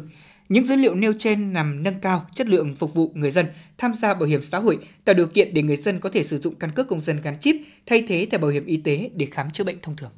[0.50, 3.46] Những dữ liệu nêu trên nhằm nâng cao chất lượng phục vụ người dân
[3.78, 6.38] tham gia bảo hiểm xã hội, tạo điều kiện để người dân có thể sử
[6.38, 9.26] dụng căn cước công dân gắn chip thay thế thẻ bảo hiểm y tế để
[9.30, 10.10] khám chữa bệnh thông thường.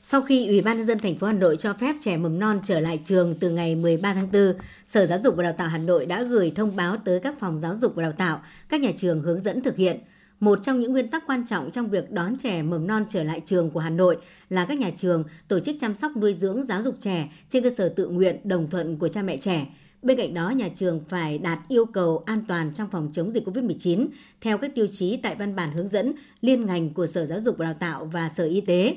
[0.00, 2.60] Sau khi Ủy ban nhân dân thành phố Hà Nội cho phép trẻ mầm non
[2.64, 4.54] trở lại trường từ ngày 13 tháng 4,
[4.86, 7.60] Sở Giáo dục và Đào tạo Hà Nội đã gửi thông báo tới các phòng
[7.60, 10.00] giáo dục và đào tạo, các nhà trường hướng dẫn thực hiện.
[10.42, 13.40] Một trong những nguyên tắc quan trọng trong việc đón trẻ mầm non trở lại
[13.44, 14.16] trường của Hà Nội
[14.50, 17.70] là các nhà trường tổ chức chăm sóc nuôi dưỡng giáo dục trẻ trên cơ
[17.70, 19.66] sở tự nguyện đồng thuận của cha mẹ trẻ.
[20.02, 23.48] Bên cạnh đó, nhà trường phải đạt yêu cầu an toàn trong phòng chống dịch
[23.48, 24.06] COVID-19
[24.40, 27.58] theo các tiêu chí tại văn bản hướng dẫn liên ngành của Sở Giáo dục
[27.58, 28.96] và Đào tạo và Sở Y tế.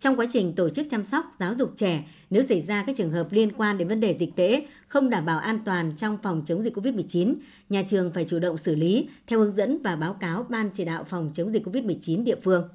[0.00, 3.12] Trong quá trình tổ chức chăm sóc, giáo dục trẻ, nếu xảy ra các trường
[3.12, 6.42] hợp liên quan đến vấn đề dịch tễ, không đảm bảo an toàn trong phòng
[6.46, 7.34] chống dịch COVID-19,
[7.68, 10.84] nhà trường phải chủ động xử lý theo hướng dẫn và báo cáo Ban chỉ
[10.84, 12.68] đạo phòng chống dịch COVID-19 địa phương.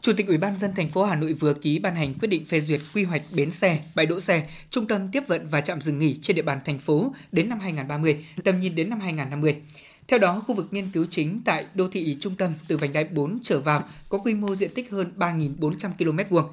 [0.00, 2.44] Chủ tịch Ủy ban dân thành phố Hà Nội vừa ký ban hành quyết định
[2.44, 5.80] phê duyệt quy hoạch bến xe, bãi đỗ xe, trung tâm tiếp vận và trạm
[5.80, 9.56] dừng nghỉ trên địa bàn thành phố đến năm 2030, tầm nhìn đến năm 2050.
[10.12, 13.04] Theo đó, khu vực nghiên cứu chính tại đô thị trung tâm từ vành đai
[13.04, 16.48] 4 trở vào có quy mô diện tích hơn 3.400 km vuông.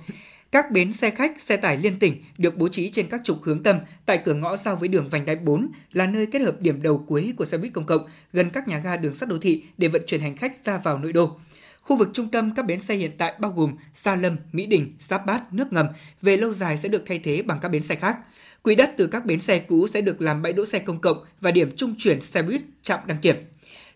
[0.52, 3.64] Các bến xe khách, xe tải liên tỉnh được bố trí trên các trục hướng
[3.64, 6.82] tâm tại cửa ngõ giao với đường vành đai 4 là nơi kết hợp điểm
[6.82, 9.64] đầu cuối của xe buýt công cộng gần các nhà ga đường sắt đô thị
[9.78, 11.40] để vận chuyển hành khách ra vào nội đô.
[11.82, 14.94] Khu vực trung tâm các bến xe hiện tại bao gồm Sa Lâm, Mỹ Đình,
[15.00, 15.86] Giáp Bát, Nước Ngầm
[16.22, 18.18] về lâu dài sẽ được thay thế bằng các bến xe khác.
[18.64, 21.26] Quỹ đất từ các bến xe cũ sẽ được làm bãi đỗ xe công cộng
[21.42, 23.36] và điểm trung chuyển xe buýt trạm đăng kiểm.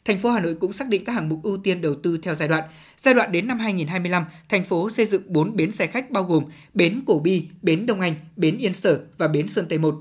[0.06, 2.36] Thành phố Hà Nội cũng xác định các hạng mục ưu tiên đầu tư theo
[2.36, 2.64] giai đoạn.
[2.98, 6.44] Giai đoạn đến năm 2025, thành phố xây dựng 4 bến xe khách bao gồm
[6.74, 9.96] bến Cổ Bi, bến Đông Anh, bến Yên Sở và bến Sơn Tây 1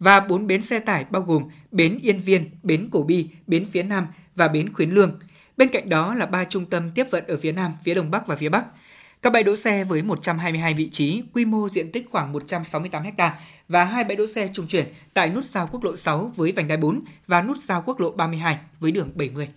[0.00, 3.82] và 4 bến xe tải bao gồm bến Yên Viên, bến Cổ Bi, bến phía
[3.82, 4.06] Nam
[4.36, 5.18] và bến Khuyến Lương.
[5.56, 8.26] Bên cạnh đó là ba trung tâm tiếp vận ở phía Nam, phía Đông Bắc
[8.26, 8.66] và phía Bắc.
[9.22, 13.38] Các bãi đỗ xe với 122 vị trí, quy mô diện tích khoảng 168 ha
[13.68, 16.68] và hai bãi đỗ xe trung chuyển tại nút giao quốc lộ 6 với vành
[16.68, 19.48] đai 4 và nút giao quốc lộ 32 với đường 70.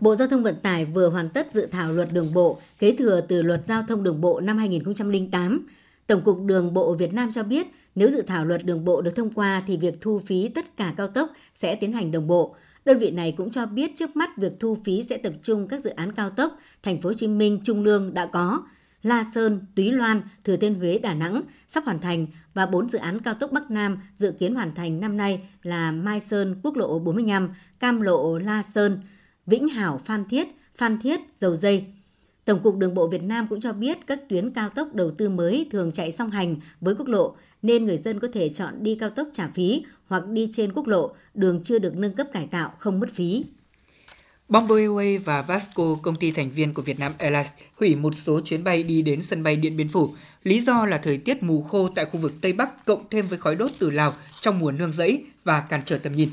[0.00, 3.20] Bộ Giao thông Vận tải vừa hoàn tất dự thảo luật đường bộ kế thừa
[3.20, 5.66] từ luật giao thông đường bộ năm 2008.
[6.06, 9.16] Tổng cục Đường bộ Việt Nam cho biết nếu dự thảo luật đường bộ được
[9.16, 12.54] thông qua thì việc thu phí tất cả cao tốc sẽ tiến hành đồng bộ.
[12.84, 15.80] Đơn vị này cũng cho biết trước mắt việc thu phí sẽ tập trung các
[15.80, 18.62] dự án cao tốc Thành phố Hồ Chí Minh Trung Lương đã có,
[19.02, 22.98] La Sơn, Túy Loan, Thừa Thiên Huế, Đà Nẵng sắp hoàn thành và 4 dự
[22.98, 26.76] án cao tốc Bắc Nam dự kiến hoàn thành năm nay là Mai Sơn, Quốc
[26.76, 29.00] lộ 45, Cam Lộ, La Sơn,
[29.46, 31.86] Vĩnh Hảo, Phan Thiết, Phan Thiết, Dầu Dây.
[32.44, 35.28] Tổng cục Đường bộ Việt Nam cũng cho biết các tuyến cao tốc đầu tư
[35.28, 38.94] mới thường chạy song hành với quốc lộ nên người dân có thể chọn đi
[38.94, 42.46] cao tốc trả phí hoặc đi trên quốc lộ, đường chưa được nâng cấp cải
[42.46, 43.44] tạo không mất phí.
[44.50, 48.64] Bamboo Airways và Vasco, công ty thành viên của Vietnam Airlines, hủy một số chuyến
[48.64, 50.14] bay đi đến sân bay Điện Biên Phủ.
[50.44, 53.38] Lý do là thời tiết mù khô tại khu vực Tây Bắc cộng thêm với
[53.38, 56.28] khói đốt từ Lào trong mùa nương rẫy và cản trở tầm nhìn.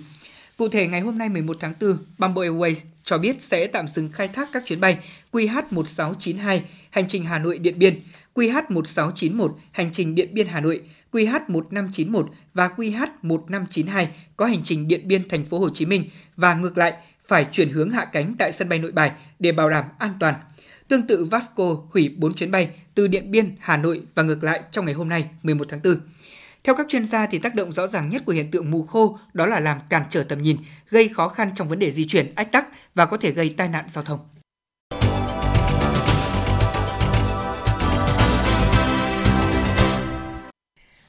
[0.57, 4.09] Cụ thể, ngày hôm nay 11 tháng 4, Bamboo Airways cho biết sẽ tạm dừng
[4.13, 4.97] khai thác các chuyến bay
[5.31, 8.01] QH1692 hành trình Hà Nội Điện Biên,
[8.35, 14.05] QH1691 hành trình Điện Biên Hà Nội, QH1591 và QH1592
[14.37, 16.03] có hành trình Điện Biên thành phố Hồ Chí Minh
[16.35, 16.93] và ngược lại
[17.27, 20.35] phải chuyển hướng hạ cánh tại sân bay Nội Bài để bảo đảm an toàn.
[20.87, 24.61] Tương tự Vasco hủy 4 chuyến bay từ Điện Biên, Hà Nội và ngược lại
[24.71, 25.99] trong ngày hôm nay 11 tháng 4.
[26.63, 29.19] Theo các chuyên gia thì tác động rõ ràng nhất của hiện tượng mù khô
[29.33, 30.57] đó là làm cản trở tầm nhìn,
[30.89, 33.69] gây khó khăn trong vấn đề di chuyển, ách tắc và có thể gây tai
[33.69, 34.19] nạn giao thông.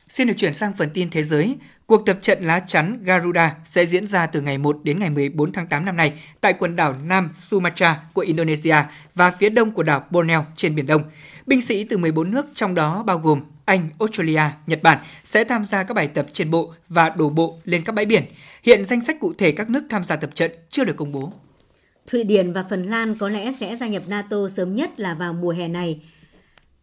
[0.09, 1.57] Xin được chuyển sang phần tin thế giới.
[1.89, 5.53] Cuộc tập trận lá chắn Garuda sẽ diễn ra từ ngày 1 đến ngày 14
[5.53, 8.77] tháng 8 năm nay tại quần đảo Nam Sumatra của Indonesia
[9.15, 11.03] và phía đông của đảo Borneo trên Biển Đông.
[11.47, 15.65] Binh sĩ từ 14 nước trong đó bao gồm Anh, Australia, Nhật Bản sẽ tham
[15.65, 18.23] gia các bài tập trên bộ và đổ bộ lên các bãi biển.
[18.63, 21.33] Hiện danh sách cụ thể các nước tham gia tập trận chưa được công bố.
[22.07, 25.33] Thụy Điển và Phần Lan có lẽ sẽ gia nhập NATO sớm nhất là vào
[25.33, 26.01] mùa hè này.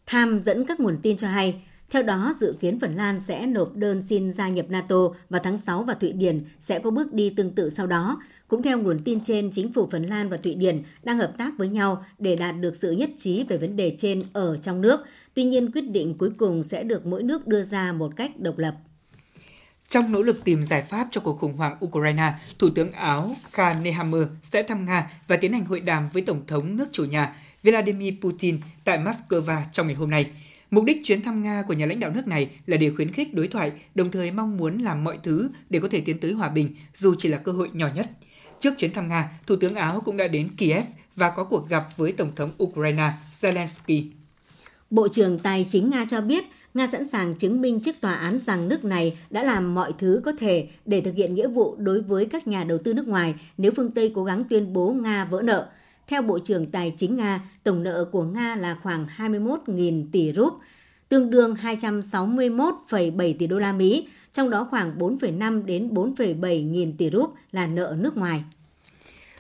[0.06, 3.76] Tham dẫn các nguồn tin cho hay, theo đó, dự kiến Phần Lan sẽ nộp
[3.76, 4.96] đơn xin gia nhập NATO
[5.30, 8.22] vào tháng 6 và Thụy Điển sẽ có bước đi tương tự sau đó.
[8.48, 11.54] Cũng theo nguồn tin trên, chính phủ Phần Lan và Thụy Điển đang hợp tác
[11.58, 15.00] với nhau để đạt được sự nhất trí về vấn đề trên ở trong nước.
[15.34, 18.58] Tuy nhiên, quyết định cuối cùng sẽ được mỗi nước đưa ra một cách độc
[18.58, 18.76] lập.
[19.90, 23.82] Trong nỗ lực tìm giải pháp cho cuộc khủng hoảng Ukraine, Thủ tướng Áo Karl
[23.82, 27.36] Nehammer sẽ thăm Nga và tiến hành hội đàm với Tổng thống nước chủ nhà
[27.64, 30.26] Vladimir Putin tại Moscow trong ngày hôm nay.
[30.72, 33.34] Mục đích chuyến thăm Nga của nhà lãnh đạo nước này là để khuyến khích
[33.34, 36.50] đối thoại, đồng thời mong muốn làm mọi thứ để có thể tiến tới hòa
[36.50, 38.10] bình, dù chỉ là cơ hội nhỏ nhất.
[38.60, 41.88] Trước chuyến thăm Nga, Thủ tướng Áo cũng đã đến Kiev và có cuộc gặp
[41.98, 44.04] với Tổng thống Ukraine Zelensky.
[44.90, 48.40] Bộ trưởng Tài chính Nga cho biết Nga sẵn sàng chứng minh trước tòa án
[48.40, 52.02] rằng nước này đã làm mọi thứ có thể để thực hiện nghĩa vụ đối
[52.02, 55.26] với các nhà đầu tư nước ngoài nếu phương Tây cố gắng tuyên bố Nga
[55.26, 55.68] vỡ nợ.
[56.08, 60.54] Theo Bộ trưởng Tài chính Nga, tổng nợ của Nga là khoảng 21.000 tỷ rúp,
[61.10, 67.10] tương đương 261,7 tỷ đô la Mỹ, trong đó khoảng 4,5 đến 4,7 nghìn tỷ
[67.10, 68.44] rúp là nợ nước ngoài.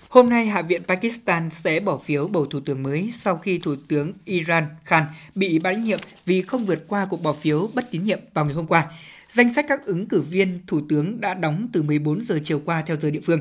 [0.09, 3.75] Hôm nay, Hạ viện Pakistan sẽ bỏ phiếu bầu thủ tướng mới sau khi Thủ
[3.87, 5.03] tướng Iran Khan
[5.35, 8.53] bị bãi nhiệm vì không vượt qua cuộc bỏ phiếu bất tín nhiệm vào ngày
[8.53, 8.85] hôm qua.
[9.29, 12.81] Danh sách các ứng cử viên thủ tướng đã đóng từ 14 giờ chiều qua
[12.81, 13.39] theo giờ địa phương.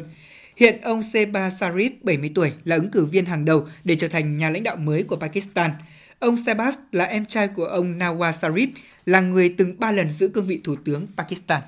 [0.57, 4.37] Hiện ông Seba Sharif, 70 tuổi, là ứng cử viên hàng đầu để trở thành
[4.37, 5.71] nhà lãnh đạo mới của Pakistan.
[6.19, 8.69] Ông Sebas là em trai của ông Nawaz Sharif,
[9.07, 11.63] là người từng ba lần giữ cương vị thủ tướng Pakistan.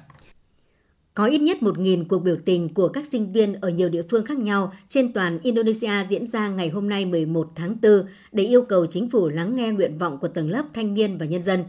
[1.14, 4.25] Có ít nhất 1.000 cuộc biểu tình của các sinh viên ở nhiều địa phương
[4.25, 7.92] khác nhau trên toàn Indonesia diễn ra ngày hôm nay 11 tháng 4
[8.33, 11.27] để yêu cầu chính phủ lắng nghe nguyện vọng của tầng lớp thanh niên và
[11.27, 11.64] nhân dân.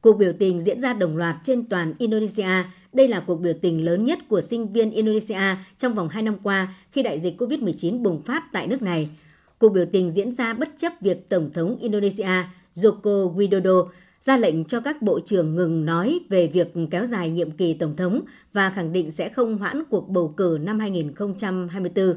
[0.00, 2.64] Cuộc biểu tình diễn ra đồng loạt trên toàn Indonesia.
[2.92, 6.36] Đây là cuộc biểu tình lớn nhất của sinh viên Indonesia trong vòng 2 năm
[6.42, 9.10] qua khi đại dịch COVID-19 bùng phát tại nước này.
[9.58, 13.88] Cuộc biểu tình diễn ra bất chấp việc Tổng thống Indonesia Joko Widodo
[14.24, 17.96] ra lệnh cho các bộ trưởng ngừng nói về việc kéo dài nhiệm kỳ Tổng
[17.96, 18.20] thống
[18.52, 22.14] và khẳng định sẽ không hoãn cuộc bầu cử năm 2024.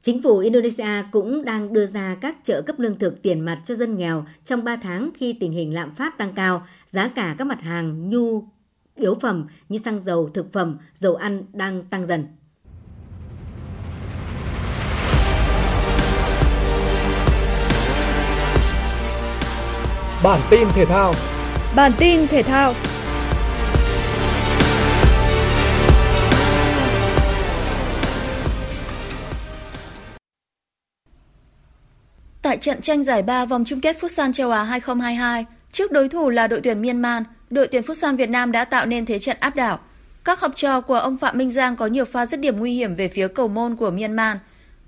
[0.00, 3.74] Chính phủ Indonesia cũng đang đưa ra các trợ cấp lương thực tiền mặt cho
[3.74, 7.46] dân nghèo trong 3 tháng khi tình hình lạm phát tăng cao, giá cả các
[7.46, 8.44] mặt hàng nhu
[8.96, 12.26] yếu phẩm như xăng dầu, thực phẩm, dầu ăn đang tăng dần.
[20.22, 21.14] Bản tin thể thao.
[21.76, 22.74] Bản tin thể thao
[32.56, 36.30] Tại trận tranh giải ba vòng chung kết Futsal châu Á 2022, trước đối thủ
[36.30, 39.56] là đội tuyển Myanmar, đội tuyển Futsal Việt Nam đã tạo nên thế trận áp
[39.56, 39.80] đảo.
[40.24, 42.94] Các học trò của ông Phạm Minh Giang có nhiều pha dứt điểm nguy hiểm
[42.94, 44.36] về phía cầu môn của Myanmar.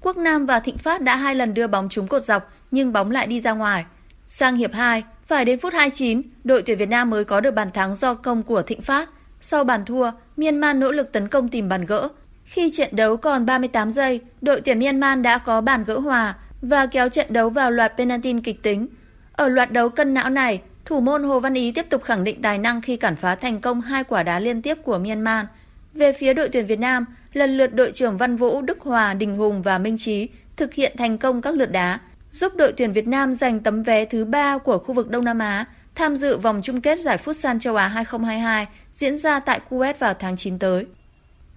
[0.00, 3.10] Quốc Nam và Thịnh Phát đã hai lần đưa bóng trúng cột dọc nhưng bóng
[3.10, 3.84] lại đi ra ngoài.
[4.28, 7.70] Sang hiệp 2, phải đến phút 29, đội tuyển Việt Nam mới có được bàn
[7.70, 9.10] thắng do công của Thịnh Phát.
[9.40, 12.08] Sau bàn thua, Myanmar nỗ lực tấn công tìm bàn gỡ.
[12.44, 16.86] Khi trận đấu còn 38 giây, đội tuyển Myanmar đã có bàn gỡ hòa và
[16.86, 18.86] kéo trận đấu vào loạt penalty kịch tính.
[19.32, 22.42] Ở loạt đấu cân não này, thủ môn Hồ Văn Ý tiếp tục khẳng định
[22.42, 25.46] tài năng khi cản phá thành công hai quả đá liên tiếp của Myanmar.
[25.94, 29.36] Về phía đội tuyển Việt Nam, lần lượt đội trưởng Văn Vũ, Đức Hòa, Đình
[29.36, 31.98] Hùng và Minh Trí thực hiện thành công các lượt đá,
[32.32, 35.38] giúp đội tuyển Việt Nam giành tấm vé thứ ba của khu vực Đông Nam
[35.38, 39.94] Á tham dự vòng chung kết giải Futsal châu Á 2022 diễn ra tại Kuwait
[39.98, 40.86] vào tháng 9 tới.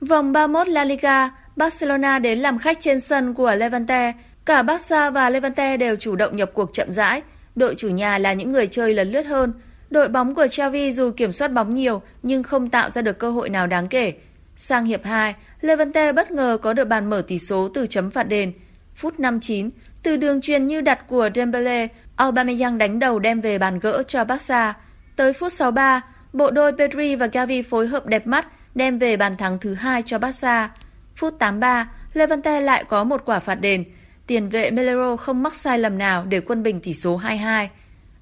[0.02, 4.14] Vòng 31 La Liga, Barcelona đến làm khách trên sân của Levante.
[4.46, 7.22] Cả Barca và Levante đều chủ động nhập cuộc chậm rãi.
[7.56, 9.54] Đội chủ nhà là những người chơi lấn lướt hơn.
[9.90, 13.32] Đội bóng của Xavi dù kiểm soát bóng nhiều nhưng không tạo ra được cơ
[13.32, 14.14] hội nào đáng kể.
[14.56, 18.24] Sang hiệp 2, Levante bất ngờ có được bàn mở tỷ số từ chấm phạt
[18.24, 18.54] đền.
[18.96, 19.70] Phút 59,
[20.04, 24.26] từ đường truyền như đặt của Dembele, Aubameyang đánh đầu đem về bàn gỡ cho
[24.26, 24.74] Barca.
[25.16, 26.02] Tới phút 63,
[26.34, 30.02] bộ đôi Pedri và Gavi phối hợp đẹp mắt đem về bàn thắng thứ hai
[30.02, 30.70] cho Barca.
[31.16, 33.86] Phút 83, Levante lại có một quả phạt đền.
[34.28, 37.68] Tiền vệ Melero không mắc sai lầm nào để quân bình tỷ số 2-2.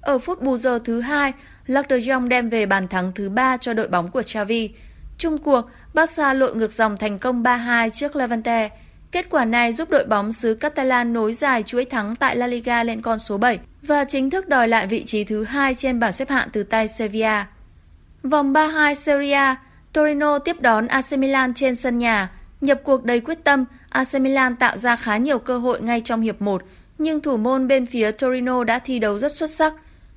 [0.00, 1.32] Ở phút bù giờ thứ hai,
[1.66, 4.70] Luc de Jong đem về bàn thắng thứ ba cho đội bóng của Xavi.
[5.18, 8.70] Trung cuộc, Barca lội ngược dòng thành công 3-2 trước Levante.
[9.12, 12.84] Kết quả này giúp đội bóng xứ Catalan nối dài chuỗi thắng tại La Liga
[12.84, 16.12] lên con số 7 và chính thức đòi lại vị trí thứ hai trên bảng
[16.12, 17.46] xếp hạng từ tay Sevilla.
[18.22, 19.56] Vòng 32 Serie A,
[19.92, 22.30] Torino tiếp đón AC Milan trên sân nhà.
[22.60, 26.20] Nhập cuộc đầy quyết tâm, AC Milan tạo ra khá nhiều cơ hội ngay trong
[26.20, 26.62] hiệp 1,
[26.98, 29.74] nhưng thủ môn bên phía Torino đã thi đấu rất xuất sắc.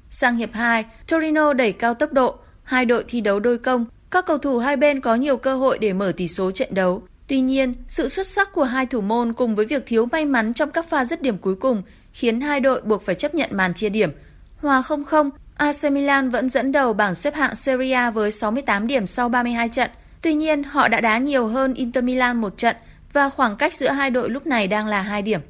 [0.10, 4.26] Sang hiệp 2, Torino đẩy cao tốc độ, hai đội thi đấu đôi công, các
[4.26, 7.04] cầu thủ hai bên có nhiều cơ hội để mở tỷ số trận đấu.
[7.28, 10.54] Tuy nhiên, sự xuất sắc của hai thủ môn cùng với việc thiếu may mắn
[10.54, 11.84] trong các pha dứt điểm cuối cùng
[12.14, 14.12] khiến hai đội buộc phải chấp nhận màn chia điểm.
[14.58, 19.08] Hòa 0-0, AC Milan vẫn dẫn đầu bảng xếp hạng Serie A với 68 điểm
[19.08, 19.90] sau 32 trận.
[20.22, 22.76] Tuy nhiên, họ đã đá nhiều hơn Inter Milan một trận
[23.14, 25.42] và khoảng cách giữa hai đội lúc này đang là 2 điểm.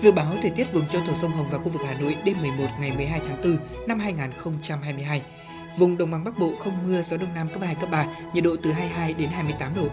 [0.00, 2.36] Dự báo thời tiết vùng châu thổ sông Hồng và khu vực Hà Nội đêm
[2.40, 5.22] 11 ngày 12 tháng 4 năm 2022.
[5.78, 8.44] Vùng đồng bằng Bắc Bộ không mưa, gió đông nam cấp 2, cấp 3, nhiệt
[8.44, 9.88] độ từ 22 đến 28 độ.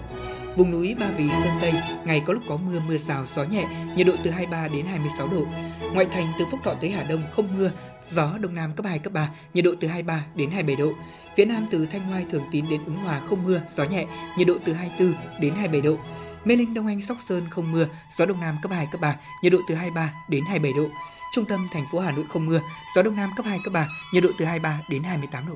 [0.56, 1.74] Vùng núi Ba Vì, Sơn Tây,
[2.06, 5.28] ngày có lúc có mưa, mưa rào, gió nhẹ, nhiệt độ từ 23 đến 26
[5.28, 5.45] độ.
[5.93, 7.71] Ngoại thành từ Phúc Thọ tới Hà Đông không mưa,
[8.12, 10.94] gió đông nam cấp 2, cấp 3, nhiệt độ từ 23 đến 27 độ.
[11.36, 14.06] Phía Nam từ Thanh Hoai, Thường Tín đến Ứng Hòa không mưa, gió nhẹ,
[14.38, 15.98] nhiệt độ từ 24 đến 27 độ.
[16.46, 17.88] Mê Linh, Đông Anh, Sóc Sơn không mưa,
[18.18, 20.89] gió đông nam cấp 2, cấp 3, nhiệt độ từ 23 đến 27 độ.
[21.34, 22.62] Trung tâm thành phố Hà Nội không mưa,
[22.96, 25.56] gió đông nam cấp 2, cấp 3, nhiệt độ từ 23 đến 28 độ.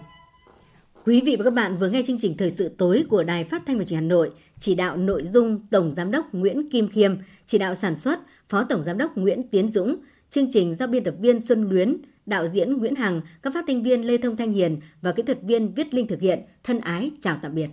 [1.05, 3.63] Quý vị và các bạn vừa nghe chương trình thời sự tối của Đài Phát
[3.65, 6.87] thanh và Truyền hình Hà Nội, chỉ đạo nội dung Tổng giám đốc Nguyễn Kim
[6.87, 9.95] Khiêm, chỉ đạo sản xuất Phó Tổng giám đốc Nguyễn Tiến Dũng,
[10.29, 11.97] chương trình do biên tập viên Xuân Luyến,
[12.29, 15.39] đạo diễn Nguyễn Hằng, các phát thanh viên Lê Thông Thanh Hiền và kỹ thuật
[15.41, 16.39] viên Viết Linh thực hiện.
[16.63, 17.69] Thân ái chào tạm biệt.